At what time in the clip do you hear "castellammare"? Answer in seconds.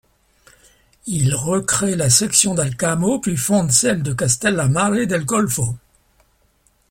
4.13-5.05